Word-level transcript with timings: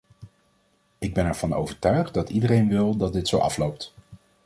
Ik 0.97 1.13
ben 1.13 1.25
ervan 1.25 1.53
overtuigd 1.53 2.13
dat 2.13 2.29
iedereen 2.29 2.67
wil 2.67 2.97
dat 2.97 3.13
dit 3.13 3.27
zo 3.27 3.37
afloopt. 3.37 3.93